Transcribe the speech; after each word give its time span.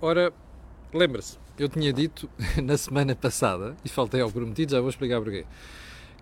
Ora, 0.00 0.30
lembra-se, 0.92 1.38
eu 1.58 1.70
tinha 1.70 1.90
dito 1.90 2.28
na 2.62 2.76
semana 2.76 3.16
passada, 3.16 3.74
e 3.82 3.88
faltei 3.88 4.20
ao 4.20 4.30
prometido, 4.30 4.72
já 4.72 4.80
vou 4.80 4.90
explicar 4.90 5.22
porquê, 5.22 5.46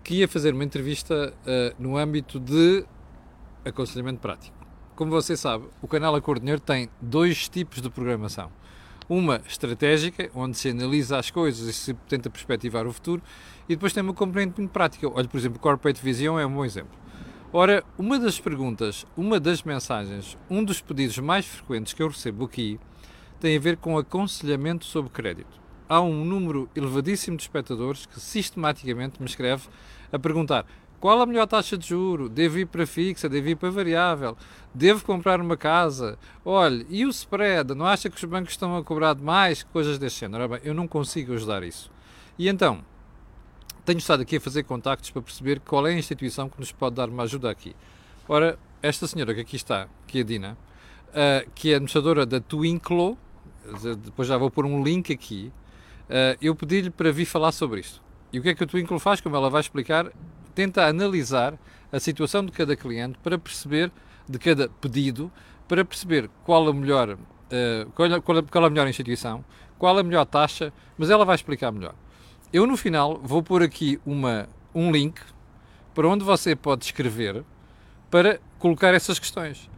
que 0.01 0.15
ia 0.15 0.29
fazer 0.29 0.53
uma 0.53 0.63
entrevista 0.63 1.33
uh, 1.41 1.75
no 1.77 1.97
âmbito 1.97 2.39
de 2.39 2.85
aconselhamento 3.65 4.21
prático. 4.21 4.55
Como 4.95 5.11
você 5.11 5.35
sabe, 5.35 5.65
o 5.81 5.89
canal 5.89 6.15
Acordo 6.15 6.45
tem 6.61 6.89
dois 7.01 7.49
tipos 7.49 7.81
de 7.81 7.89
programação. 7.89 8.49
Uma 9.09 9.41
estratégica, 9.45 10.31
onde 10.33 10.57
se 10.57 10.69
analisa 10.69 11.19
as 11.19 11.29
coisas 11.29 11.67
e 11.67 11.73
se 11.73 11.93
tenta 12.07 12.29
perspectivar 12.29 12.87
o 12.87 12.93
futuro, 12.93 13.21
e 13.67 13.75
depois 13.75 13.91
tem 13.91 14.01
uma 14.01 14.13
componente 14.13 14.53
muito 14.57 14.71
prática. 14.71 15.05
Olha, 15.13 15.27
por 15.27 15.37
exemplo, 15.37 15.59
Corporate 15.59 16.01
Vision 16.01 16.39
é 16.39 16.45
um 16.45 16.53
bom 16.53 16.63
exemplo. 16.63 16.97
Ora, 17.51 17.83
uma 17.97 18.17
das 18.17 18.39
perguntas, 18.39 19.05
uma 19.17 19.37
das 19.37 19.63
mensagens, 19.63 20.37
um 20.49 20.63
dos 20.63 20.79
pedidos 20.79 21.17
mais 21.19 21.45
frequentes 21.45 21.93
que 21.93 22.01
eu 22.01 22.07
recebo 22.07 22.45
aqui 22.45 22.79
tem 23.45 23.57
a 23.57 23.59
ver 23.59 23.77
com 23.77 23.95
aconselhamento 23.95 24.85
sobre 24.85 25.11
crédito. 25.11 25.61
Há 25.87 26.01
um 26.01 26.25
número 26.25 26.67
elevadíssimo 26.75 27.37
de 27.37 27.43
espectadores 27.43 28.07
que 28.07 28.19
sistematicamente 28.19 29.21
me 29.21 29.27
escreve 29.27 29.67
a 30.11 30.17
perguntar 30.17 30.65
qual 30.99 31.21
a 31.21 31.27
melhor 31.27 31.45
taxa 31.45 31.77
de 31.77 31.89
juro? 31.89 32.27
Devo 32.27 32.57
ir 32.57 32.65
para 32.65 32.87
fixa? 32.87 33.29
Devo 33.29 33.49
ir 33.49 33.55
para 33.55 33.69
variável? 33.69 34.35
Devo 34.73 35.05
comprar 35.05 35.39
uma 35.39 35.55
casa? 35.55 36.17
Olha, 36.43 36.83
e 36.89 37.05
o 37.05 37.09
spread? 37.09 37.75
Não 37.75 37.85
acha 37.85 38.09
que 38.09 38.15
os 38.15 38.23
bancos 38.23 38.53
estão 38.53 38.75
a 38.75 38.83
cobrar 38.83 39.13
demais? 39.13 39.61
Coisas 39.61 39.99
desse 39.99 40.21
género. 40.21 40.49
Bem, 40.49 40.61
eu 40.63 40.73
não 40.73 40.87
consigo 40.87 41.35
ajudar 41.35 41.61
isso. 41.61 41.91
E 42.39 42.49
então, 42.49 42.83
tenho 43.85 43.99
estado 43.99 44.21
aqui 44.21 44.37
a 44.37 44.41
fazer 44.41 44.63
contactos 44.63 45.11
para 45.11 45.21
perceber 45.21 45.59
qual 45.59 45.85
é 45.85 45.91
a 45.91 45.99
instituição 45.99 46.49
que 46.49 46.59
nos 46.59 46.71
pode 46.71 46.95
dar 46.95 47.09
uma 47.09 47.21
ajuda 47.21 47.51
aqui. 47.51 47.75
Ora, 48.27 48.57
esta 48.81 49.05
senhora 49.05 49.35
que 49.35 49.41
aqui 49.41 49.55
está, 49.55 49.87
que 50.07 50.17
é 50.17 50.21
a 50.21 50.23
Dina, 50.23 50.57
uh, 51.09 51.47
que 51.53 51.71
é 51.71 51.75
administradora 51.75 52.25
da 52.25 52.39
Twinklo, 52.39 53.15
depois 54.03 54.27
já 54.27 54.37
vou 54.37 54.49
pôr 54.49 54.65
um 54.65 54.83
link 54.83 55.11
aqui, 55.11 55.51
uh, 56.09 56.37
eu 56.41 56.55
pedi-lhe 56.55 56.89
para 56.89 57.11
vir 57.11 57.25
falar 57.25 57.51
sobre 57.51 57.79
isto. 57.79 58.01
E 58.31 58.39
o 58.39 58.41
que 58.41 58.49
é 58.49 58.55
que 58.55 58.63
a 58.63 58.67
Twinkle 58.67 58.99
faz? 58.99 59.21
Como 59.21 59.35
ela 59.35 59.49
vai 59.49 59.61
explicar, 59.61 60.11
tenta 60.53 60.85
analisar 60.85 61.57
a 61.91 61.99
situação 61.99 62.45
de 62.45 62.51
cada 62.51 62.75
cliente 62.75 63.17
para 63.23 63.37
perceber, 63.37 63.91
de 64.27 64.37
cada 64.39 64.69
pedido, 64.69 65.31
para 65.67 65.83
perceber 65.83 66.29
qual 66.43 66.67
a 66.67 66.73
melhor, 66.73 67.11
uh, 67.11 67.91
qual, 67.93 68.21
qual, 68.21 68.43
qual 68.43 68.65
a 68.65 68.69
melhor 68.69 68.87
instituição, 68.87 69.43
qual 69.77 69.97
a 69.97 70.03
melhor 70.03 70.25
taxa, 70.25 70.73
mas 70.97 71.09
ela 71.09 71.25
vai 71.25 71.35
explicar 71.35 71.71
melhor. 71.71 71.95
Eu 72.51 72.65
no 72.65 72.77
final 72.77 73.19
vou 73.23 73.43
pôr 73.43 73.63
aqui 73.63 73.99
uma, 74.05 74.47
um 74.73 74.91
link 74.91 75.19
para 75.93 76.07
onde 76.07 76.23
você 76.23 76.55
pode 76.55 76.85
escrever 76.85 77.43
para 78.09 78.39
colocar 78.59 78.93
essas 78.93 79.19
questões. 79.19 79.69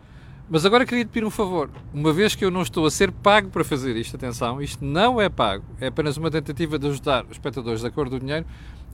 Mas 0.49 0.65
agora 0.65 0.85
queria 0.85 1.03
te 1.03 1.09
pedir 1.09 1.25
um 1.25 1.29
favor. 1.29 1.69
Uma 1.93 2.13
vez 2.13 2.33
que 2.33 2.45
eu 2.45 2.49
não 2.49 2.61
estou 2.61 2.85
a 2.85 2.91
ser 2.91 3.11
pago 3.11 3.49
para 3.49 3.65
fazer 3.65 3.97
isto, 3.97 4.15
atenção, 4.15 4.61
isto 4.61 4.83
não 4.83 5.19
é 5.19 5.27
pago, 5.27 5.65
é 5.79 5.87
apenas 5.87 6.15
uma 6.15 6.31
tentativa 6.31 6.79
de 6.79 6.87
ajudar 6.87 7.25
os 7.25 7.31
espectadores 7.31 7.81
da 7.81 7.91
cor 7.91 8.09
do 8.09 8.17
dinheiro, 8.17 8.45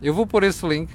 eu 0.01 0.13
vou 0.13 0.25
pôr 0.25 0.43
esse 0.43 0.67
link. 0.67 0.89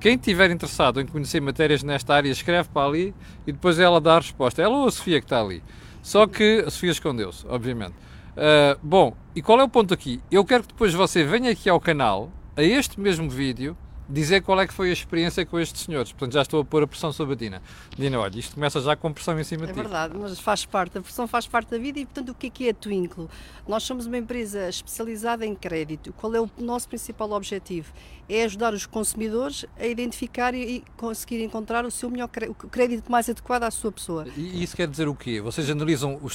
Quem 0.00 0.14
estiver 0.16 0.50
interessado 0.50 1.00
em 1.00 1.06
conhecer 1.06 1.40
matérias 1.40 1.84
nesta 1.84 2.14
área, 2.14 2.28
escreve 2.28 2.68
para 2.70 2.88
ali 2.88 3.14
e 3.46 3.52
depois 3.52 3.78
ela 3.78 4.00
dá 4.00 4.14
a 4.14 4.18
resposta. 4.18 4.60
Ela 4.60 4.76
ou 4.78 4.88
a 4.88 4.90
Sofia 4.90 5.20
que 5.20 5.26
está 5.26 5.40
ali. 5.40 5.62
Só 6.02 6.26
que 6.26 6.64
a 6.66 6.70
Sofia 6.70 6.90
escondeu-se, 6.90 7.46
obviamente. 7.46 7.94
Uh, 8.30 8.78
bom, 8.82 9.14
e 9.36 9.42
qual 9.42 9.60
é 9.60 9.64
o 9.64 9.68
ponto 9.68 9.94
aqui? 9.94 10.20
Eu 10.30 10.44
quero 10.44 10.62
que 10.62 10.70
depois 10.70 10.92
você 10.94 11.22
venha 11.22 11.50
aqui 11.50 11.68
ao 11.68 11.78
canal, 11.78 12.32
a 12.56 12.62
este 12.62 12.98
mesmo 12.98 13.28
vídeo, 13.28 13.76
dizer 14.10 14.42
qual 14.42 14.60
é 14.60 14.66
que 14.66 14.74
foi 14.74 14.90
a 14.90 14.92
experiência 14.92 15.46
com 15.46 15.58
estes 15.58 15.82
senhores. 15.82 16.12
Portanto, 16.12 16.34
já 16.34 16.42
estou 16.42 16.60
a 16.60 16.64
pôr 16.64 16.82
a 16.82 16.86
pressão 16.86 17.12
sobre 17.12 17.34
a 17.34 17.36
Dina. 17.36 17.62
Dina, 17.96 18.18
olha, 18.18 18.38
isto 18.38 18.54
começa 18.54 18.80
já 18.80 18.96
com 18.96 19.12
pressão 19.12 19.38
em 19.38 19.44
cima 19.44 19.64
é 19.64 19.66
de 19.68 19.72
ti. 19.72 19.78
É 19.78 19.82
verdade, 19.82 20.14
mas 20.18 20.38
faz 20.40 20.64
parte, 20.64 20.98
a 20.98 21.00
pressão 21.00 21.26
faz 21.26 21.46
parte 21.46 21.70
da 21.70 21.78
vida 21.78 21.98
e, 22.00 22.04
portanto, 22.04 22.30
o 22.30 22.34
que 22.34 22.48
é 22.48 22.50
que 22.50 22.66
é 22.66 22.70
a 22.70 22.74
Twinkle? 22.74 23.28
Nós 23.66 23.84
somos 23.84 24.06
uma 24.06 24.18
empresa 24.18 24.68
especializada 24.68 25.46
em 25.46 25.54
crédito. 25.54 26.12
Qual 26.14 26.34
é 26.34 26.40
o 26.40 26.50
nosso 26.58 26.88
principal 26.88 27.30
objetivo? 27.32 27.92
É 28.28 28.44
ajudar 28.44 28.72
os 28.74 28.86
consumidores 28.86 29.64
a 29.78 29.86
identificar 29.86 30.54
e 30.54 30.84
conseguir 30.96 31.42
encontrar 31.42 31.84
o 31.84 31.90
seu 31.90 32.08
melhor 32.08 32.28
crédito 32.28 33.10
mais 33.10 33.28
adequado 33.28 33.64
à 33.64 33.70
sua 33.70 33.90
pessoa. 33.90 34.26
E 34.36 34.62
isso 34.62 34.76
quer 34.76 34.86
dizer 34.86 35.08
o 35.08 35.14
quê? 35.14 35.40
Vocês 35.40 35.68
analisam 35.68 36.14
o, 36.14 36.28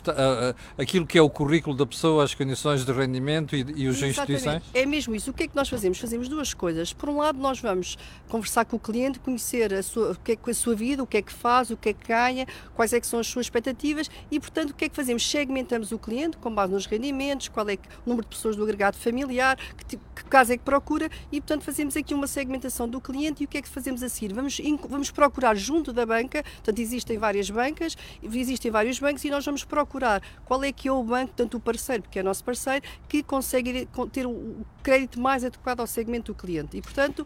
aquilo 0.81 1.05
que 1.05 1.17
é 1.17 1.21
o 1.21 1.29
currículo 1.29 1.75
da 1.75 1.85
pessoa, 1.85 2.23
as 2.23 2.33
condições 2.33 2.83
de 2.83 2.91
rendimento 2.91 3.55
e, 3.55 3.65
e 3.75 3.87
as 3.87 4.01
instituições? 4.01 4.63
É 4.73 4.85
mesmo 4.85 5.15
isso. 5.15 5.31
O 5.31 5.33
que 5.33 5.43
é 5.43 5.47
que 5.47 5.55
nós 5.55 5.69
fazemos? 5.69 5.97
Fazemos 5.97 6.27
duas 6.27 6.53
coisas. 6.53 6.91
Por 6.91 7.07
um 7.07 7.17
lado, 7.17 7.39
nós 7.39 7.59
vamos 7.65 7.97
conversar 8.29 8.65
com 8.65 8.77
o 8.77 8.79
cliente, 8.79 9.19
conhecer 9.19 9.73
a 9.73 9.83
sua, 9.83 10.11
o 10.11 10.15
que 10.15 10.33
é 10.33 10.35
que 10.35 10.49
a 10.49 10.53
sua 10.53 10.75
vida, 10.75 11.03
o 11.03 11.07
que 11.07 11.17
é 11.17 11.21
que 11.21 11.33
faz, 11.33 11.69
o 11.71 11.77
que 11.77 11.89
é 11.89 11.93
que 11.93 12.07
ganha, 12.07 12.45
quais 12.73 12.93
é 12.93 12.99
que 12.99 13.07
são 13.07 13.19
as 13.19 13.27
suas 13.27 13.47
expectativas 13.47 14.09
e, 14.31 14.39
portanto, 14.39 14.71
o 14.71 14.73
que 14.73 14.85
é 14.85 14.89
que 14.89 14.95
fazemos? 14.95 15.29
Segmentamos 15.29 15.91
o 15.91 15.99
cliente 15.99 16.37
com 16.37 16.53
base 16.53 16.71
nos 16.71 16.85
rendimentos, 16.85 17.47
qual 17.49 17.67
é 17.69 17.73
o 17.73 18.09
número 18.09 18.27
de 18.27 18.35
pessoas 18.35 18.55
do 18.55 18.63
agregado 18.63 18.97
familiar, 18.97 19.57
que, 19.87 19.97
que 19.97 20.23
caso 20.29 20.53
é 20.53 20.57
que 20.57 20.63
procura 20.63 21.09
e, 21.31 21.41
portanto, 21.41 21.63
fazemos 21.63 21.97
aqui 21.97 22.13
uma 22.13 22.27
segmentação 22.27 22.87
do 22.87 23.01
cliente 23.01 23.43
e 23.43 23.45
o 23.45 23.47
que 23.47 23.57
é 23.57 23.61
que 23.61 23.69
fazemos 23.69 24.01
a 24.03 24.09
seguir? 24.09 24.33
Vamos, 24.33 24.59
vamos 24.87 25.11
procurar 25.11 25.55
junto 25.55 25.91
da 25.91 26.05
banca, 26.05 26.43
portanto, 26.43 26.79
existem 26.79 27.17
várias 27.17 27.49
bancas, 27.49 27.97
existem 28.23 28.71
vários 28.71 28.99
bancos 28.99 29.23
e 29.23 29.29
nós 29.29 29.45
vamos 29.45 29.63
procurar 29.63 30.21
qual 30.45 30.63
é 30.63 30.71
que 30.71 30.87
é 30.87 30.91
o 30.91 31.03
banco, 31.03 31.33
tanto 31.35 31.57
o 31.57 31.59
parceiro, 31.59 32.03
porque 32.03 32.19
é 32.19 32.23
nosso 32.23 32.43
parceiro, 32.43 32.85
que 33.07 33.23
consegue 33.23 33.87
ter 34.11 34.25
o 34.25 34.65
crédito 34.83 35.19
mais 35.19 35.43
adequado 35.43 35.79
ao 35.79 35.87
segmento 35.87 36.33
do 36.33 36.37
cliente. 36.37 36.77
E, 36.77 36.81
portanto, 36.81 37.25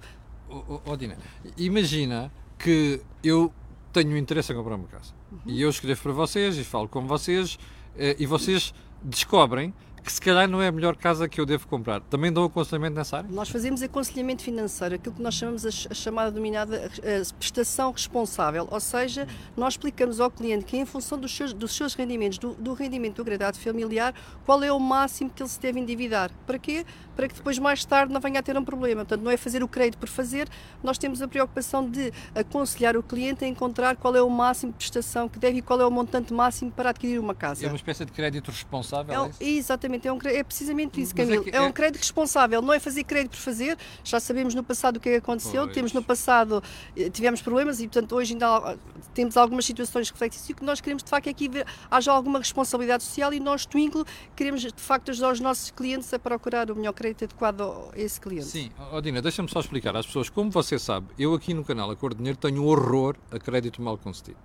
oh, 0.49 0.81
oh, 0.85 0.97
Dina, 0.97 1.17
imagina 1.57 2.31
que 2.57 3.01
eu 3.23 3.53
tenho 3.93 4.17
interesse 4.17 4.51
em 4.51 4.55
comprar 4.55 4.75
uma 4.75 4.87
casa 4.87 5.13
uhum. 5.31 5.39
e 5.45 5.61
eu 5.61 5.69
escrevo 5.69 6.01
para 6.01 6.11
vocês 6.11 6.57
e 6.57 6.63
falo 6.63 6.87
com 6.87 7.05
vocês 7.07 7.57
eh, 7.97 8.15
e 8.19 8.25
vocês 8.25 8.73
descobrem 9.03 9.73
que 10.09 10.13
se 10.13 10.21
calhar 10.21 10.47
não 10.49 10.59
é 10.59 10.67
a 10.67 10.71
melhor 10.71 10.95
casa 10.95 11.29
que 11.29 11.39
eu 11.39 11.45
devo 11.45 11.67
comprar. 11.67 12.01
Também 12.01 12.33
dão 12.33 12.43
aconselhamento 12.43 12.95
nessa 12.95 13.17
área? 13.17 13.29
Nós 13.29 13.47
fazemos 13.47 13.83
aconselhamento 13.83 14.41
financeiro, 14.41 14.95
aquilo 14.95 15.13
que 15.13 15.21
nós 15.21 15.35
chamamos 15.35 15.67
a, 15.67 15.69
a 15.69 15.93
chamada 15.93 16.31
denominada 16.31 16.87
a 16.87 17.35
prestação 17.37 17.91
responsável, 17.91 18.67
ou 18.71 18.79
seja, 18.79 19.27
nós 19.55 19.73
explicamos 19.73 20.19
ao 20.19 20.31
cliente 20.31 20.65
que 20.65 20.75
em 20.77 20.83
função 20.83 21.19
dos 21.19 21.31
seus, 21.35 21.53
dos 21.53 21.75
seus 21.75 21.93
rendimentos, 21.93 22.39
do, 22.39 22.55
do 22.55 22.73
rendimento 22.73 23.17
do 23.17 23.21
agregado 23.21 23.59
familiar, 23.59 24.15
qual 24.47 24.63
é 24.63 24.71
o 24.73 24.79
máximo 24.79 25.29
que 25.29 25.43
ele 25.43 25.49
se 25.49 25.59
deve 25.59 25.79
endividar. 25.79 26.31
Para 26.47 26.57
quê? 26.57 26.87
Para 27.15 27.27
que 27.27 27.35
depois 27.35 27.59
mais 27.59 27.85
tarde 27.85 28.11
não 28.11 28.19
venha 28.19 28.39
a 28.39 28.43
ter 28.43 28.57
um 28.57 28.65
problema. 28.65 29.05
Portanto, 29.05 29.21
não 29.21 29.29
é 29.29 29.37
fazer 29.37 29.61
o 29.61 29.67
crédito 29.67 29.99
por 29.99 30.09
fazer, 30.09 30.49
nós 30.81 30.97
temos 30.97 31.21
a 31.21 31.27
preocupação 31.27 31.87
de 31.87 32.11
aconselhar 32.33 32.97
o 32.97 33.03
cliente 33.03 33.45
a 33.45 33.47
encontrar 33.47 33.95
qual 33.95 34.15
é 34.15 34.23
o 34.23 34.29
máximo 34.29 34.71
de 34.71 34.77
prestação 34.79 35.29
que 35.29 35.37
deve 35.37 35.59
e 35.59 35.61
qual 35.61 35.79
é 35.79 35.85
o 35.85 35.91
montante 35.91 36.33
máximo 36.33 36.71
para 36.71 36.89
adquirir 36.89 37.19
uma 37.19 37.35
casa. 37.35 37.63
É 37.63 37.67
uma 37.67 37.75
espécie 37.75 38.05
de 38.05 38.11
crédito 38.11 38.49
responsável? 38.49 39.25
É, 39.39 39.45
é 39.45 39.49
exatamente 39.49 39.98
Exatamente, 39.99 40.07
é, 40.07 40.13
um, 40.13 40.19
é 40.37 40.43
precisamente 40.43 41.01
isso, 41.01 41.13
é 41.13 41.17
Camilo. 41.17 41.47
É, 41.47 41.51
que, 41.51 41.57
é, 41.57 41.61
um 41.61 41.71
crédito 41.71 41.99
responsável, 41.99 42.61
não 42.61 42.73
é 42.73 42.79
fazer 42.79 43.03
crédito 43.03 43.31
por 43.31 43.39
fazer. 43.39 43.77
Já 44.03 44.19
sabemos 44.19 44.55
no 44.55 44.63
passado 44.63 44.97
o 44.97 44.99
que 44.99 45.09
é 45.09 45.15
aconteceu, 45.17 45.63
pois. 45.63 45.73
temos 45.73 45.93
no 45.93 46.03
passado, 46.03 46.63
eh, 46.95 47.09
tivemos 47.09 47.41
problemas 47.41 47.79
e, 47.79 47.87
portanto, 47.87 48.15
hoje 48.15 48.33
ainda 48.33 48.77
temos 49.13 49.35
algumas 49.37 49.65
situações 49.65 50.09
que 50.09 50.13
refletem 50.13 50.39
isso. 50.39 50.51
E 50.51 50.53
o 50.53 50.55
que 50.55 50.63
nós 50.63 50.79
queremos, 50.79 51.03
de 51.03 51.09
facto, 51.09 51.27
é 51.27 51.33
que 51.33 51.49
haja 51.91 52.11
alguma 52.11 52.39
responsabilidade 52.39 53.03
social 53.03 53.33
e 53.33 53.39
nós, 53.39 53.65
Twinkle, 53.65 54.05
queremos, 54.35 54.61
de 54.61 54.73
facto, 54.75 55.11
ajudar 55.11 55.31
os 55.31 55.39
nossos 55.39 55.71
clientes 55.71 56.13
a 56.13 56.19
procurar 56.19 56.71
o 56.71 56.75
melhor 56.75 56.93
crédito 56.93 57.25
adequado 57.25 57.61
a 57.61 57.99
esse 57.99 58.19
cliente. 58.19 58.45
Sim, 58.45 58.71
Odina, 58.91 59.21
deixa-me 59.21 59.49
só 59.49 59.59
explicar 59.59 59.95
às 59.95 60.05
pessoas. 60.05 60.29
Como 60.29 60.49
você 60.49 60.79
sabe, 60.79 61.07
eu 61.17 61.33
aqui 61.33 61.53
no 61.53 61.63
canal 61.63 61.91
Acordo 61.91 62.17
Dinheiro 62.17 62.37
tenho 62.37 62.63
horror 62.63 63.15
a 63.31 63.39
crédito 63.39 63.81
mal 63.81 63.97
concedido 63.97 64.37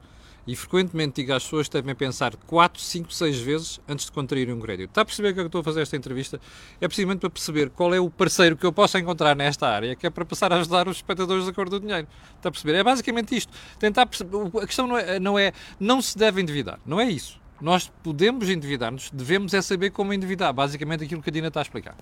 e 0.46 0.54
frequentemente 0.54 1.22
digo 1.22 1.32
às 1.32 1.42
pessoas 1.42 1.68
que 1.68 1.74
devem 1.74 1.94
pensar 1.94 2.36
4, 2.36 2.80
5, 2.80 3.12
6 3.12 3.38
vezes 3.40 3.80
antes 3.88 4.06
de 4.06 4.12
contraírem 4.12 4.54
um 4.54 4.60
crédito. 4.60 4.90
Está 4.90 5.00
a 5.00 5.04
perceber 5.04 5.32
que 5.34 5.40
eu 5.40 5.46
estou 5.46 5.60
a 5.60 5.64
fazer 5.64 5.82
esta 5.82 5.96
entrevista? 5.96 6.40
É 6.80 6.86
precisamente 6.86 7.20
para 7.20 7.30
perceber 7.30 7.70
qual 7.70 7.92
é 7.94 8.00
o 8.00 8.08
parceiro 8.10 8.56
que 8.56 8.64
eu 8.64 8.72
posso 8.72 8.96
encontrar 8.98 9.34
nesta 9.34 9.68
área, 9.68 9.94
que 9.94 10.06
é 10.06 10.10
para 10.10 10.24
passar 10.24 10.52
a 10.52 10.56
ajudar 10.56 10.88
os 10.88 10.96
espectadores 10.96 11.46
da 11.46 11.52
cor 11.52 11.68
do 11.68 11.80
dinheiro. 11.80 12.06
Está 12.36 12.48
a 12.48 12.52
perceber? 12.52 12.74
É 12.78 12.82
basicamente 12.82 13.36
isto. 13.36 13.52
Tentar 13.78 14.06
perceber. 14.06 14.36
A 14.62 14.66
questão 14.66 14.86
não 14.86 14.98
é, 14.98 15.18
não 15.18 15.38
é 15.38 15.52
não 15.78 16.00
se 16.00 16.16
deve 16.16 16.40
endividar, 16.40 16.78
não 16.86 17.00
é 17.00 17.10
isso. 17.10 17.42
Nós 17.60 17.90
podemos 18.02 18.48
endividar-nos, 18.50 19.10
devemos 19.10 19.54
é 19.54 19.62
saber 19.62 19.90
como 19.90 20.12
endividar. 20.12 20.52
Basicamente 20.52 21.04
aquilo 21.04 21.22
que 21.22 21.30
a 21.30 21.32
Dina 21.32 21.48
está 21.48 21.60
a 21.60 21.62
explicar. 21.62 21.96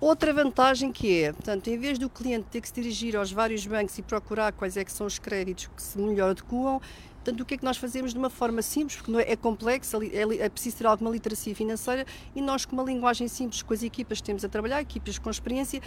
Outra 0.00 0.32
vantagem 0.32 0.90
que 0.92 1.24
é, 1.24 1.32
portanto, 1.32 1.68
em 1.68 1.76
vez 1.78 1.98
do 1.98 2.08
cliente 2.08 2.46
ter 2.50 2.60
que 2.62 2.68
se 2.68 2.74
dirigir 2.74 3.16
aos 3.16 3.30
vários 3.30 3.66
bancos 3.66 3.98
e 3.98 4.02
procurar 4.02 4.50
quais 4.52 4.76
é 4.78 4.84
que 4.84 4.90
são 4.90 5.06
os 5.06 5.18
créditos 5.18 5.68
que 5.76 5.82
se 5.82 5.98
melhor 5.98 6.30
adequam, 6.30 6.80
Portanto, 7.30 7.42
o 7.42 7.44
que 7.44 7.54
é 7.54 7.58
que 7.58 7.64
nós 7.64 7.76
fazemos 7.76 8.12
de 8.12 8.18
uma 8.18 8.28
forma 8.28 8.60
simples, 8.60 8.96
porque 8.96 9.12
não 9.12 9.20
é, 9.20 9.30
é 9.30 9.36
complexo, 9.36 10.02
é, 10.02 10.44
é, 10.44 10.48
preciso 10.48 10.78
ter 10.78 10.86
alguma 10.86 11.10
literacia 11.10 11.54
financeira 11.54 12.04
e 12.34 12.42
nós, 12.42 12.64
com 12.64 12.74
uma 12.74 12.82
linguagem 12.82 13.28
simples, 13.28 13.62
com 13.62 13.72
as 13.72 13.84
equipas 13.84 14.18
que 14.18 14.24
temos 14.24 14.44
a 14.44 14.48
trabalhar, 14.48 14.80
equipas 14.80 15.16
com 15.16 15.30
experiência, 15.30 15.80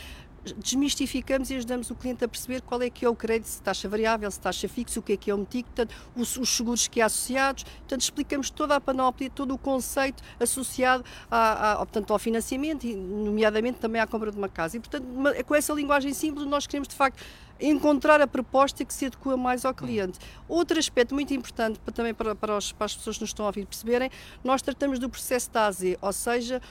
desmistificamos 0.57 1.50
e 1.50 1.56
ajudamos 1.56 1.90
o 1.90 1.95
cliente 1.95 2.24
a 2.24 2.28
perceber 2.28 2.62
qual 2.62 2.81
é 2.81 2.90
que 2.90 3.06
é 3.06 3.10
o 3.10 3.16
crédito, 3.16 3.48
se 3.48 3.62
taxa 3.62 3.88
variável, 3.88 4.30
se 4.30 4.40
taxa 4.40 4.68
fixa, 4.68 5.00
o 5.00 5.04
que 5.04 5.13
é 5.13 5.18
que 5.18 5.31
é 5.31 5.36
o 5.36 5.38
MTIC, 5.38 5.63
portanto, 5.63 5.95
os, 6.16 6.38
os, 6.38 6.50
seguros 6.50 6.88
que 6.88 7.01
há 7.01 7.06
associados, 7.06 7.63
portanto, 7.63 8.01
explicamos 8.01 8.50
toda 8.50 8.75
a 8.75 8.81
panóplia, 8.81 9.30
todo 9.30 9.54
o 9.54 9.57
conceito 9.57 10.22
associado 10.40 11.04
a, 11.31 11.78
portanto, 11.78 12.12
ao 12.12 12.19
financiamento 12.19 12.84
e, 12.86 12.95
nomeadamente, 12.95 13.80
também 13.80 14.01
à 14.01 14.07
compra 14.07 14.31
de 14.31 14.38
uma 14.38 14.50
casa. 14.50 14.78
E, 14.78 14.80
portanto, 14.80 15.06
uma, 15.06 15.34
com 15.44 15.56
essa 15.56 15.74
linguagem 15.74 16.13
simples, 16.13 16.45
nós 16.45 16.68
queremos, 16.68 16.88
de 16.88 16.95
facto, 16.95 17.24
encontrar 17.60 18.19
a 18.19 18.28
proposta 18.28 18.84
que 18.84 18.94
se 18.94 19.06
adequa 19.06 19.38
mais 19.38 19.63
ao 19.63 19.74
cliente. 19.74 20.19
Outro 20.48 20.78
aspecto 20.78 21.13
muito 21.13 21.34
importante 21.34 21.80
também 21.94 22.13
para, 22.13 22.36
para, 22.36 22.57
os, 22.57 22.72
para 22.72 22.86
as 22.86 22.95
pessoas 22.95 23.18
que 23.18 23.24
nos 23.24 23.30
estão 23.30 23.45
a 23.45 23.50
ouvir 23.50 23.66
perceberem, 23.66 24.10
nós 24.44 24.62
tratamos 24.62 25.00
do 25.00 25.10
processo 25.10 25.50
da 25.51 25.68
AZ, 25.68 25.81
ou 26.01 26.12
seja, 26.12 26.62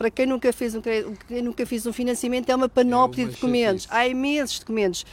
para 0.00 0.10
quem 0.10 0.24
nunca 0.24 0.50
fez 0.50 0.74
um, 0.74 0.80
quem 0.80 1.42
nunca 1.42 1.66
fez 1.66 1.84
um 1.84 1.92
financiamento, 1.92 2.48
é 2.48 2.56
uma 2.56 2.70
panóplia 2.70 3.24
É 3.24 3.26
uma 3.26 3.30
de 3.32 3.36
documentos. 3.36 3.82
chatice. 3.82 4.00
Há 4.00 4.08
imensos 4.08 4.58
documentos 4.58 5.04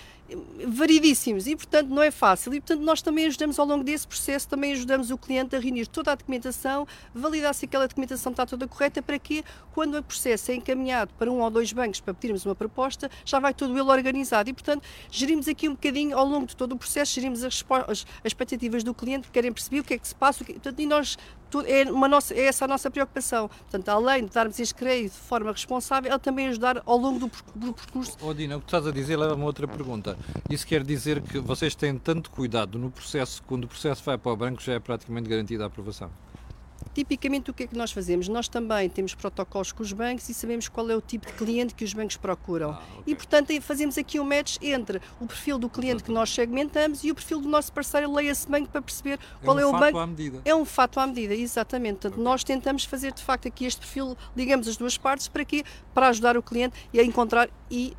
variedíssimos 0.66 1.46
e, 1.46 1.56
portanto, 1.58 1.90
não 1.90 2.02
é 2.02 2.10
fácil. 2.10 2.54
E, 2.54 2.62
portanto, 2.62 2.82
nós 2.86 3.02
também 3.02 3.26
ajudamos 3.26 3.60
ao 3.60 3.66
longo 3.66 3.84
desse 3.84 4.08
processo, 4.08 4.48
também 4.48 4.72
ajudamos 4.74 5.12
o 5.12 5.18
cliente 5.18 5.56
a 5.56 5.60
reunir 5.60 5.88
toda 5.88 6.12
a 6.14 6.16
documentação, 6.16 6.88
validar 7.14 7.54
se 7.54 7.66
aquela 7.66 7.86
documentação 7.88 8.32
está 8.32 8.46
toda 8.46 8.66
correta, 8.68 9.02
para 9.02 9.20
que, 9.20 9.44
quando 9.74 9.98
o 9.98 10.04
processo 10.04 10.52
é 10.52 10.56
encaminhado 10.56 11.12
para 11.18 11.30
um 11.32 11.42
ou 11.42 11.50
dois 11.50 11.72
bancos 11.74 12.00
para 12.00 12.14
pedirmos 12.14 12.46
uma 12.46 12.56
proposta, 12.56 13.10
já 13.26 13.40
vai 13.40 13.54
todo 13.54 13.74
ele 13.78 13.90
organizado. 13.90 14.50
E, 14.50 14.54
portanto, 14.54 14.84
gerimos 15.12 15.48
aqui 15.50 15.68
um 15.68 15.74
bocadinho, 15.74 16.18
ao 16.18 16.26
longo 16.26 16.46
de 16.48 16.56
todo 16.56 16.74
o 16.74 16.78
processo, 16.78 17.14
gerimos 17.14 17.44
as, 17.44 17.64
as- 17.88 17.88
as 17.90 18.06
expectativas 18.26 18.84
do 18.86 18.94
cliente, 18.94 19.28
que 19.28 19.34
querem 19.34 19.52
perceber 19.52 19.80
o 19.82 19.84
que 19.84 19.94
é 19.94 19.98
que 19.98 20.08
se 20.08 20.16
passa, 20.16 20.44
que, 20.46 20.54
portanto, 20.54 20.80
e 20.80 20.86
nós 20.86 21.18
tu- 21.50 21.62
é, 21.66 21.84
uma 21.92 22.08
nossa, 22.08 22.34
é 22.34 22.46
essa 22.46 22.66
a 22.66 22.68
nossa 22.68 22.90
preocupação. 22.90 23.48
Portanto, 23.50 23.90
além 23.90 24.26
de 24.26 24.32
darmos 24.32 24.60
este 24.60 24.74
crédito 24.76 25.14
de 25.14 25.20
forma 25.20 25.52
responsável, 25.52 26.12
é 26.14 26.18
também 26.18 26.48
ajudar 26.48 26.82
ao 26.86 26.98
longo 26.98 27.20
do, 27.20 27.32
do 27.56 27.74
percurso 27.74 28.18
Oh, 28.22 28.34
Dina, 28.34 28.58
o 28.58 28.60
que 28.60 28.66
estás 28.68 28.86
a 28.88 28.92
dizer 28.92 29.16
leva-me 29.18 29.42
a 29.42 29.46
outra 29.46 29.68
pergunta. 29.68 30.18
Isso 30.50 30.66
quer 30.66 30.84
dizer 30.84 31.22
que 31.22 31.40
vocês 31.40 31.76
têm 31.76 31.98
tanto 31.98 32.30
cuidado 32.32 32.78
no 32.80 32.90
processo, 32.92 33.42
quando 33.48 33.64
o 33.66 33.68
processo 33.68 34.04
vai 34.04 34.18
para 34.18 34.32
o 34.32 34.36
banco 34.36 34.62
já 34.62 34.74
é 34.74 34.80
praticamente 34.80 35.30
garantida 35.30 35.64
a 35.64 35.68
aprovação? 35.68 36.10
Tipicamente, 36.94 37.52
o 37.52 37.54
que 37.54 37.64
é 37.64 37.68
que 37.68 37.78
nós 37.78 37.92
fazemos? 37.92 38.28
Nós 38.28 38.48
também 38.48 38.90
temos 38.90 39.14
protocolos 39.14 39.72
com 39.72 39.84
os 39.84 39.94
bancos 39.94 40.28
e 40.30 40.34
sabemos 40.34 40.68
qual 40.68 40.90
é 40.90 40.96
o 40.96 41.02
tipo 41.02 41.28
de 41.28 41.34
cliente 41.34 41.76
que 41.76 41.84
os 41.84 41.94
bancos 41.94 42.18
procuram. 42.18 42.72
Ah, 42.72 42.82
ok. 43.00 43.04
E, 43.06 43.16
portanto, 43.16 43.62
fazemos 43.62 43.98
aqui 43.98 44.20
um 44.20 44.24
match 44.24 44.58
entre 44.62 45.02
o 45.20 45.28
perfil 45.28 45.60
do 45.60 45.70
cliente 45.70 46.04
que 46.04 46.12
nós 46.12 46.30
segmentamos 46.30 47.04
e 47.04 47.12
o 47.12 47.16
perfil 47.16 47.40
do 47.40 47.48
nosso 47.48 47.72
parceiro, 47.72 48.12
leia-se 48.14 48.48
banco, 48.48 48.70
para 48.70 48.82
perceber 48.82 49.20
qual 49.44 49.58
um 49.58 49.60
é, 49.60 49.66
o 49.66 49.72
fato 49.72 49.82
banco. 49.82 49.98
à 50.00 50.08
medida. 50.08 50.42
É 50.44 50.56
um 50.56 50.66
fato 50.66 51.00
à 51.00 51.08
medida, 51.08 51.36
exatamente. 51.36 52.00
Portanto, 52.00 52.22
nós 52.22 52.44
tentamos 52.44 52.84
fazer 52.84 53.14
de 53.14 53.24
facto 53.24 53.48
aqui 53.48 53.66
este 53.66 53.80
perfil, 53.80 54.18
digamos, 54.36 54.68
as 54.68 54.78
duas 54.78 54.98
partes, 54.98 55.28
para 55.28 55.46
quê? 55.46 55.64
Para 55.94 56.08
ajudar 56.08 56.38
o 56.38 56.44
cliente 56.44 56.76
e 56.94 57.00
a 57.00 57.04
encontrar. 57.04 57.50
E 57.70 57.96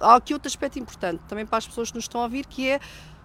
há 0.00 0.16
aqui 0.16 0.34
outro 0.34 0.48
aspecto 0.48 0.78
importante 0.78 1.22
também 1.28 1.46
para 1.46 1.58
as 1.58 1.66
pessoas 1.66 1.90
que 1.90 1.96
nos 1.96 2.04
estão 2.04 2.20
a 2.20 2.24
ouvir, 2.24 2.46
que 2.46 2.68
é 2.68 2.80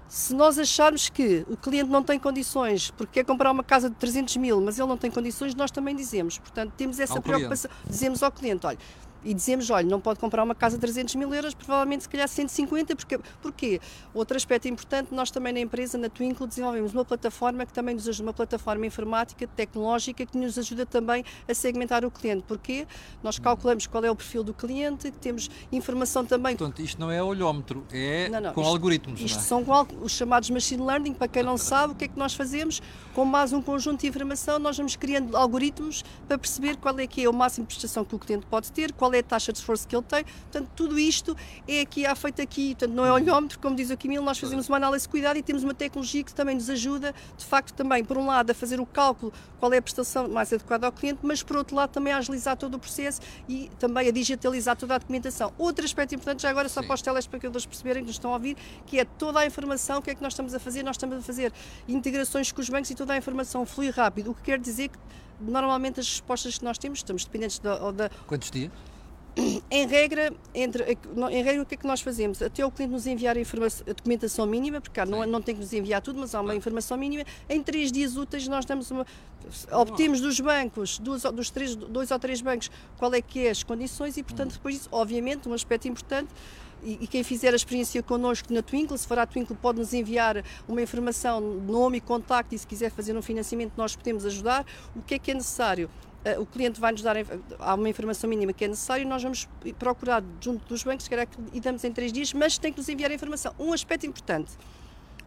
se 0.10 0.34
nós 0.34 0.58
acharmos 0.58 1.08
que 1.08 1.46
o 1.48 1.56
cliente 1.56 1.90
não 1.90 2.04
tem 2.04 2.20
condições 2.20 2.90
porque 2.92 3.22
quer 3.22 3.26
comprar 3.26 3.52
uma 3.52 3.64
casa 3.64 3.90
de 3.90 3.96
300 3.96 4.36
mil, 4.38 4.60
mas 4.60 4.80
ele 4.80 4.88
não 4.88 4.98
tem 4.98 5.12
condições, 5.12 5.54
nós 5.54 5.70
também 5.70 5.96
dizemos. 5.96 6.40
Portanto, 6.40 6.74
temos 6.76 7.00
essa 7.00 7.14
Ao 7.14 7.22
cliente. 7.22 7.38
preocupação. 7.38 7.72
Dizemos 7.88 8.24
ao 8.24 8.32
cliente: 8.32 8.66
olha. 8.66 8.80
E 9.24 9.34
dizemos, 9.34 9.70
olha, 9.70 9.86
não 9.88 10.00
pode 10.00 10.20
comprar 10.20 10.44
uma 10.44 10.56
casa 10.56 10.78
de 10.78 10.82
300 10.82 11.16
mil 11.16 11.34
euros, 11.34 11.54
provavelmente 11.54 12.04
se 12.04 12.10
calhar 12.10 12.28
150, 12.28 12.96
porque, 12.96 13.20
porquê? 13.42 13.82
Outro 14.14 14.38
aspecto 14.38 14.68
importante, 14.68 15.14
nós 15.14 15.30
também 15.30 15.52
na 15.52 15.60
empresa, 15.60 15.98
na 15.98 16.10
Twinkle, 16.10 16.48
desenvolvemos 16.48 16.94
uma 16.94 17.04
plataforma 17.04 17.66
que 17.66 17.74
também 17.74 17.96
nos 17.96 18.08
ajuda, 18.08 18.28
uma 18.30 18.34
plataforma 18.34 18.86
informática, 18.86 19.46
tecnológica, 19.48 20.26
que 20.26 20.38
nos 20.38 20.58
ajuda 20.58 20.86
também 20.86 21.26
a 21.48 21.54
segmentar 21.54 22.06
o 22.06 22.12
cliente. 22.12 22.44
Porquê? 22.48 22.88
Nós 23.22 23.38
calculamos 23.40 23.88
qual 23.88 24.04
é 24.06 24.12
o 24.12 24.16
perfil 24.16 24.44
do 24.44 24.54
cliente, 24.54 25.12
temos 25.12 25.50
informação 25.72 26.26
também 26.26 26.56
Portanto, 26.56 26.82
isto 26.82 27.00
não 27.00 27.12
é 27.12 27.22
olhómetro, 27.22 27.86
é 27.92 28.30
Não, 28.30 28.40
não, 28.42 28.54
com 28.54 28.62
isto- 28.62 28.72
algoritmos, 28.72 29.20
isto 29.22 29.40
é? 29.40 29.42
são 29.42 29.66
os 30.02 30.12
chamados 30.14 30.50
machine 30.50 30.82
learning, 30.84 31.14
para 31.14 31.28
quem 31.28 31.44
não 31.44 31.58
sabe, 31.58 31.94
o 31.94 31.96
que 31.96 32.06
é 32.06 32.08
que 32.08 32.18
nós 32.18 32.34
fazemos? 32.34 32.82
Com 33.14 33.30
base 33.30 33.54
um 33.54 33.62
conjunto 33.62 34.02
de 34.02 34.08
informação, 34.08 34.58
nós 34.60 34.78
vamos 34.78 34.96
criando 34.96 35.36
algoritmos 35.36 36.04
para 36.28 36.38
perceber 36.38 36.78
qual 36.78 36.98
é 37.00 37.06
que 37.06 37.24
é 37.24 37.30
o 37.30 37.34
máximo 37.34 37.66
de 37.68 37.74
prestação 37.76 38.06
que 38.06 38.16
o 38.16 38.20
cliente 38.20 38.46
pode 38.46 38.72
ter, 38.72 38.94
qual 38.94 39.09
é 39.16 39.20
a 39.20 39.24
taxa 39.24 39.52
de 39.52 39.60
esforço 39.60 39.88
que 39.88 39.96
ele 39.96 40.04
tem. 40.04 40.24
Portanto, 40.24 40.70
tudo 40.76 41.00
isto 41.00 41.36
é 41.68 41.82
aqui, 41.82 42.06
há 42.06 42.16
feito 42.16 42.42
aqui, 42.42 42.76
portanto, 42.76 42.96
não 42.96 43.06
é 43.06 43.12
olhómetro, 43.12 43.60
como 43.60 43.76
diz 43.76 43.90
o 43.90 43.98
Camilo, 43.98 44.24
nós 44.24 44.40
fazemos 44.40 44.68
uma 44.68 44.78
análise 44.78 45.06
de 45.06 45.10
cuidado 45.10 45.38
e 45.38 45.44
temos 45.44 45.64
uma 45.64 45.74
tecnologia 45.74 46.24
que 46.24 46.34
também 46.34 46.56
nos 46.56 46.70
ajuda, 46.70 47.14
de 47.38 47.46
facto, 47.46 47.74
também, 47.74 48.04
por 48.04 48.18
um 48.18 48.26
lado, 48.26 48.52
a 48.52 48.54
fazer 48.54 48.80
o 48.80 48.86
cálculo 48.86 49.32
qual 49.60 49.74
é 49.74 49.78
a 49.78 49.82
prestação 49.82 50.28
mais 50.30 50.52
adequada 50.54 50.86
ao 50.86 50.92
cliente, 50.92 51.20
mas 51.22 51.44
por 51.44 51.58
outro 51.58 51.76
lado 51.76 51.90
também 51.90 52.14
a 52.14 52.18
agilizar 52.18 52.56
todo 52.56 52.76
o 52.76 52.80
processo 52.80 53.22
e 53.48 53.70
também 53.78 54.08
a 54.08 54.12
digitalizar 54.12 54.76
toda 54.76 54.96
a 54.96 54.98
documentação. 54.98 55.54
Outro 55.58 55.84
aspecto 55.84 56.16
importante, 56.16 56.42
já 56.42 56.50
agora 56.50 56.70
só 56.70 56.82
Sim. 56.82 56.88
para 56.88 56.96
os 56.96 57.02
telespectadores 57.02 57.66
perceberem 57.66 58.04
que 58.04 58.08
nos 58.08 58.16
estão 58.16 58.32
a 58.32 58.36
ouvir, 58.36 58.56
que 58.86 59.00
é 59.00 59.06
toda 59.06 59.40
a 59.40 59.46
informação, 59.46 60.00
o 60.00 60.02
que 60.02 60.12
é 60.12 60.16
que 60.16 60.22
nós 60.22 60.34
estamos 60.34 60.54
a 60.54 60.60
fazer? 60.60 60.84
Nós 60.84 60.96
estamos 60.96 61.18
a 61.18 61.22
fazer 61.22 61.52
integrações 61.88 62.52
com 62.52 62.62
os 62.62 62.70
bancos 62.70 62.90
e 62.90 62.96
toda 62.96 63.14
a 63.14 63.18
informação 63.18 63.66
flui 63.66 63.90
rápido, 63.90 64.32
o 64.32 64.36
que 64.36 64.44
quer 64.44 64.60
dizer 64.60 64.90
que 64.90 64.98
normalmente 65.40 66.00
as 66.00 66.08
respostas 66.08 66.58
que 66.58 66.66
nós 66.66 66.78
temos, 66.78 67.00
estamos 67.00 67.24
dependentes 67.26 67.60
da, 67.60 67.92
da 67.92 68.10
Quantos 68.28 68.52
dias? 68.52 68.72
em 69.70 69.88
regra, 69.88 70.34
entre, 70.54 70.98
em 71.32 71.44
regra, 71.44 71.62
o 71.62 71.66
que 71.66 71.76
é 71.76 71.78
que 71.78 71.88
nós 71.88 72.02
fazemos? 72.02 72.42
Até 72.42 72.66
o 72.66 72.72
cliente 72.72 72.92
nos 72.92 73.08
enviar 73.08 73.38
a, 73.38 73.42
a 73.42 73.94
documentação 73.94 74.46
mínima, 74.46 74.82
porque 74.82 74.96
cá 74.96 75.06
não, 75.06 75.26
não 75.26 75.42
tem 75.42 75.56
que 75.56 75.62
nos 75.62 75.74
enviar 75.74 76.02
tudo, 76.02 76.20
mas 76.20 76.36
há 76.36 76.42
uma 76.42 76.56
informação 76.56 76.98
mínima, 76.98 77.24
em 77.50 77.62
três 77.62 77.92
dias 77.92 78.18
úteis 78.18 78.48
nós 78.48 78.66
damos 78.66 78.92
uma. 78.92 79.06
Obtemos 79.72 80.22
dos 80.22 80.40
bancos, 80.40 81.00
dos, 81.00 81.24
dos 81.24 81.50
três, 81.50 81.76
dois 81.76 82.12
ou 82.12 82.20
três 82.20 82.42
bancos, 82.42 82.70
qual 82.98 83.14
é 83.14 83.22
que 83.22 83.48
é 83.48 83.50
as 83.50 83.64
condições 83.64 84.18
e, 84.18 84.24
portanto, 84.24 84.54
depois 84.54 84.76
disso, 84.76 84.90
obviamente, 84.92 85.48
um 85.48 85.54
aspecto 85.54 85.88
importante. 85.88 86.30
E, 86.82 86.98
e 87.02 87.08
quem 87.08 87.24
fizer 87.24 87.52
a 87.52 87.58
experiência 87.58 88.02
connosco 88.02 88.54
na 88.54 88.62
Twinkle, 88.62 88.98
se 88.98 89.06
for 89.06 89.20
à 89.20 89.26
Twinkle, 89.26 89.56
pode 89.56 89.80
nos 89.80 89.94
enviar 89.94 90.44
uma 90.68 90.82
informação, 90.82 91.42
nome 91.42 91.98
e 91.98 92.02
contacto, 92.02 92.56
e 92.56 92.58
se 92.58 92.66
quiser 92.66 92.90
fazer 92.90 93.18
um 93.18 93.22
financiamento, 93.22 93.74
nós 93.76 93.96
podemos 93.96 94.26
ajudar. 94.26 94.66
O 94.96 95.02
que 95.02 95.16
é 95.16 95.20
que 95.20 95.32
é 95.32 95.34
necessário? 95.34 95.90
Uh, 96.26 96.42
o 96.42 96.46
cliente 96.46 96.82
vai 96.82 96.92
nos 96.92 97.02
dar, 97.02 97.16
há 97.60 97.76
uma 97.76 97.88
informação 97.88 98.30
mínima 98.30 98.52
que 98.52 98.66
é 98.66 98.68
necessária, 98.68 99.06
nós 99.06 99.24
vamos 99.24 99.48
procurar 99.78 100.22
junto 100.42 100.68
dos 100.68 100.84
bancos, 100.84 101.06
se 101.06 101.10
calhar, 101.10 101.28
e 101.54 101.62
damos 101.62 101.84
em 101.84 101.92
três 101.92 102.12
dias, 102.12 102.34
mas 102.34 102.58
tem 102.58 102.74
que 102.74 102.80
nos 102.80 102.90
enviar 102.90 103.10
a 103.10 103.14
informação. 103.14 103.54
Um 103.58 103.72
aspecto 103.72 104.06
importante, 104.06 104.52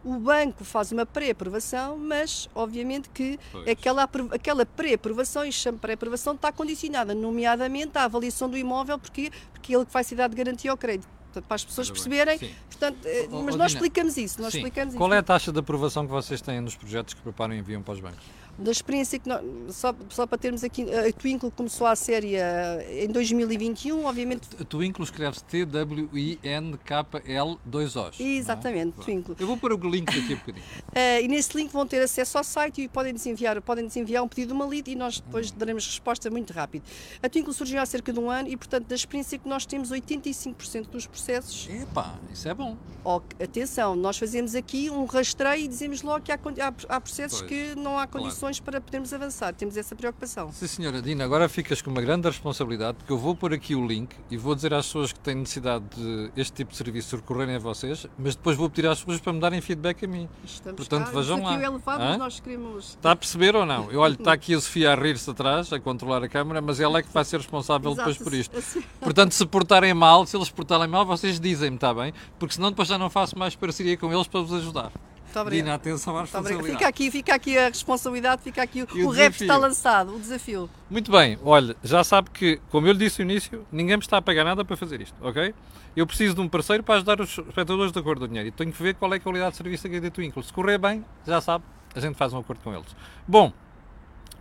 o 0.03 0.19
banco 0.19 0.63
faz 0.63 0.91
uma 0.91 1.05
pré-aprovação, 1.05 1.97
mas 1.97 2.49
obviamente 2.53 3.09
que 3.09 3.39
Pois. 3.51 3.67
aquela, 3.67 4.09
aquela 4.31 4.65
pré-aprovação, 4.65 5.45
e 5.45 5.51
chamo 5.51 5.79
pré-aprovação, 5.79 6.35
está 6.35 6.51
condicionada, 6.51 7.15
nomeadamente 7.15 7.97
à 7.97 8.03
avaliação 8.03 8.49
do 8.49 8.57
imóvel, 8.57 8.99
porque, 8.99 9.31
porque 9.51 9.75
ele 9.75 9.85
que 9.85 9.93
vai 9.93 10.03
ser 10.03 10.15
dado 10.15 10.35
garantia 10.35 10.69
ao 10.69 10.77
crédito. 10.77 11.07
Portanto, 11.33 11.47
para 11.47 11.55
as 11.55 11.65
pessoas 11.65 11.89
perceberem, 11.89 12.37
portanto, 12.69 12.97
eh, 13.05 13.27
mas 13.43 13.55
nós 13.55 13.71
explicamos 13.71 14.15
isso, 14.17 14.39
nós 14.39 14.51
Sim. 14.51 14.59
explicamos 14.59 14.93
Qual 14.93 15.09
isso. 15.09 15.15
é 15.15 15.17
a 15.17 15.23
taxa 15.23 15.51
de 15.51 15.57
aprovação 15.57 16.05
que 16.05 16.11
vocês 16.11 16.39
têm 16.41 16.61
nos 16.61 16.75
projetos 16.75 17.15
que 17.15 17.21
preparam 17.21 17.55
e 17.55 17.57
enviam 17.57 17.81
para 17.81 17.95
os 17.95 17.99
bancos? 17.99 18.23
Da 18.57 18.71
experiência 18.71 19.17
que 19.19 19.27
nós, 19.27 19.41
só, 19.69 19.93
só 20.09 20.27
para 20.27 20.37
termos 20.37 20.63
aqui, 20.63 20.85
a 20.93 21.11
Twinkle 21.11 21.51
começou 21.51 21.87
a 21.87 21.95
série 21.95 22.35
eh, 22.35 23.05
em 23.05 23.07
2021, 23.07 24.05
obviamente, 24.05 24.47
A 24.59 24.63
Twinkle 24.63 25.03
escreve-se 25.03 25.43
T-W-I-N-K-L 25.45 27.57
2 27.65 27.95
Os. 27.95 28.19
exatamente, 28.19 28.99
é? 28.99 29.03
Twinkle. 29.03 29.35
Eu 29.39 29.47
vou 29.47 29.57
pôr 29.57 29.73
o 29.73 29.89
link 29.89 30.05
daqui 30.05 30.33
a 30.33 30.37
bocadinho. 30.37 30.63
Eh, 30.95 31.23
e 31.23 31.27
nesse 31.27 31.57
link 31.57 31.71
vão 31.71 31.87
ter 31.87 32.01
acesso 32.03 32.37
ao 32.37 32.43
site 32.43 32.83
e 32.83 32.87
podem 32.87 33.13
nos 33.13 33.25
enviar, 33.25 33.59
podem 33.61 33.83
nos 33.83 33.95
enviar 33.97 34.23
um 34.23 34.27
pedido 34.27 34.49
de 34.49 34.53
uma 34.53 34.65
lead 34.65 34.91
e 34.91 34.95
nós 34.95 35.19
depois 35.19 35.49
daremos 35.49 35.87
resposta 35.87 36.29
muito 36.29 36.53
rápido. 36.53 36.83
A 37.21 37.27
Twinkle 37.27 37.51
surgiu 37.53 37.81
há 37.81 37.85
cerca 37.85 38.13
de 38.13 38.19
um 38.19 38.29
ano 38.29 38.47
e, 38.47 38.55
portanto, 38.55 38.87
da 38.87 38.93
experiência 38.93 39.39
que 39.39 39.49
nós 39.49 39.65
temos, 39.65 39.89
85% 39.89 40.89
dos 40.89 41.07
processos, 41.07 41.67
Epá, 41.69 42.19
isso 42.31 42.47
é 42.47 42.53
bom. 42.53 42.77
ó, 43.03 43.19
atenção, 43.41 43.95
nós 43.95 44.17
fazemos 44.17 44.53
aqui 44.53 44.89
um 44.91 45.05
rastreio 45.05 45.65
e 45.65 45.67
dizemos 45.67 46.03
logo 46.03 46.23
que 46.23 46.31
há, 46.31 46.35
há, 46.35 46.95
há 46.95 47.01
processos 47.01 47.39
Pois, 47.39 47.49
que 47.49 47.75
não 47.75 47.97
há 47.97 48.05
condições 48.05 48.42
para 48.59 48.81
podermos 48.81 49.13
avançar. 49.13 49.53
Temos 49.53 49.77
essa 49.77 49.95
preocupação. 49.95 50.51
Sim, 50.51 50.67
senhora 50.67 51.01
Dina, 51.01 51.23
agora 51.23 51.47
ficas 51.49 51.81
com 51.81 51.89
uma 51.91 52.01
grande 52.01 52.27
responsabilidade, 52.27 52.97
porque 52.97 53.11
eu 53.13 53.17
vou 53.17 53.35
pôr 53.35 53.53
aqui 53.53 53.75
o 53.75 53.85
link 53.85 54.09
e 54.29 54.37
vou 54.37 54.53
dizer 54.55 54.73
às 54.73 54.85
pessoas 54.85 55.11
que 55.13 55.19
têm 55.19 55.35
necessidade 55.35 55.83
de 55.95 56.31
este 56.35 56.53
tipo 56.53 56.71
de 56.71 56.77
serviço 56.77 57.15
recorrerem 57.15 57.55
a 57.55 57.59
vocês, 57.59 58.05
mas 58.17 58.35
depois 58.35 58.57
vou 58.57 58.69
pedir 58.69 58.87
às 58.87 58.99
pessoas 58.99 59.19
para 59.21 59.33
me 59.33 59.39
darem 59.39 59.61
feedback 59.61 60.03
a 60.03 60.07
mim. 60.07 60.27
Estamos 60.43 60.77
Portanto, 60.77 61.05
cá, 61.05 61.11
vejam 61.11 61.35
o 61.37 61.39
desafio 61.39 61.59
lá. 61.59 61.63
é 61.63 61.67
elevado, 61.67 62.03
Hã? 62.03 62.17
nós 62.17 62.39
queremos... 62.39 62.89
Está 62.89 63.11
a 63.11 63.15
perceber 63.15 63.55
ou 63.55 63.65
não? 63.65 63.91
Eu 63.91 63.99
olho, 64.01 64.13
está 64.15 64.33
aqui 64.33 64.53
a 64.53 64.59
Sofia 64.61 64.91
a 64.91 64.95
rir-se 64.95 65.29
atrás, 65.29 65.71
a 65.71 65.79
controlar 65.79 66.23
a 66.23 66.29
câmara, 66.29 66.61
mas 66.61 66.79
ela 66.79 66.99
é 66.99 67.03
que 67.03 67.09
vai 67.13 67.23
ser 67.25 67.37
responsável 67.37 67.91
Exato, 67.91 68.09
depois 68.09 68.23
por 68.29 68.33
isto. 68.37 68.57
assim- 68.57 68.83
Portanto, 68.99 69.31
se 69.33 69.45
portarem 69.45 69.93
mal, 69.93 70.25
se 70.25 70.35
eles 70.35 70.49
portarem 70.49 70.87
mal, 70.87 71.05
vocês 71.05 71.39
dizem-me, 71.39 71.75
está 71.75 71.93
bem? 71.93 72.13
Porque 72.39 72.55
senão 72.55 72.69
depois 72.69 72.87
já 72.87 72.97
não 72.97 73.09
faço 73.09 73.37
mais 73.37 73.55
parceria 73.55 73.97
com 73.97 74.11
eles 74.13 74.27
para 74.27 74.41
vos 74.41 74.53
ajudar. 74.53 74.91
Muito 75.33 75.39
obrigada. 75.39 75.65
Dina, 75.65 75.75
atenção 75.75 76.17
à 76.17 76.21
responsabilidade. 76.21 76.71
Fica 76.73 76.87
aqui, 76.87 77.11
fica 77.11 77.35
aqui 77.35 77.57
a 77.57 77.67
responsabilidade, 77.67 78.41
fica 78.43 78.61
aqui 78.61 78.83
o, 78.83 78.87
E 78.95 79.03
o 79.03 79.07
o 79.07 79.11
rap 79.11 79.33
está 79.33 79.57
lançado, 79.57 80.15
o 80.15 80.19
desafio. 80.19 80.69
Muito 80.89 81.11
bem, 81.11 81.39
olha, 81.43 81.75
já 81.83 82.03
sabe 82.03 82.29
que, 82.29 82.61
como 82.69 82.85
eu 82.87 82.93
lhe 82.93 82.99
disse 82.99 83.23
no 83.23 83.31
início, 83.31 83.65
ninguém 83.71 83.97
me 83.97 84.03
está 84.03 84.17
a 84.17 84.21
pagar 84.21 84.43
nada 84.43 84.63
para 84.63 84.77
fazer 84.77 85.01
isto, 85.01 85.15
ok? 85.21 85.53
Eu 85.95 86.05
preciso 86.05 86.35
de 86.35 86.41
um 86.41 86.47
parceiro 86.47 86.83
para 86.83 86.95
ajudar 86.95 87.19
os 87.19 87.29
espectadores 87.29 87.91
de 87.91 87.99
acordo 87.99 88.19
do 88.21 88.27
dinheiro 88.27 88.49
e 88.49 88.51
tenho 88.51 88.71
que 88.71 88.81
ver 88.81 88.93
qual 88.95 89.11
é 89.13 89.17
a 89.17 89.19
qualidade 89.19 89.51
de 89.51 89.57
serviço 89.57 89.87
da 89.89 90.11
Twinkle. 90.11 90.43
Se 90.43 90.53
correr 90.53 90.77
bem, 90.77 91.03
já 91.25 91.41
sabe, 91.41 91.63
a 91.95 91.99
gente 91.99 92.15
faz 92.15 92.31
um 92.33 92.37
acordo 92.39 92.61
com 92.61 92.73
eles. 92.73 92.95
Bom, 93.27 93.51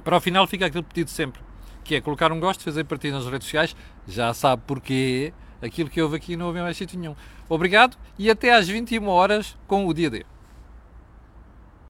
para 0.04 0.16
o 0.16 0.20
final 0.20 0.46
fica 0.46 0.66
aquele 0.66 0.84
pedido 0.84 1.10
sempre, 1.10 1.40
que 1.84 1.94
é 1.94 2.00
colocar 2.02 2.32
um 2.32 2.40
gosto, 2.40 2.62
fazer 2.62 2.84
partilha 2.84 3.14
nas 3.14 3.26
redes 3.26 3.46
sociais, 3.46 3.74
já 4.06 4.32
sabe 4.34 4.62
porquê, 4.66 5.32
aquilo 5.62 5.88
que 5.88 6.02
houve 6.02 6.16
aqui 6.16 6.36
não 6.36 6.46
houve 6.46 6.60
mais 6.60 6.76
sítio 6.76 6.98
nenhum. 6.98 7.14
Obrigado 7.48 7.96
e 8.18 8.30
até 8.30 8.54
às 8.54 8.68
21 8.68 9.06
horas 9.08 9.56
com 9.66 9.86
o 9.86 9.94
dia 9.94 10.10
D. 10.10 10.26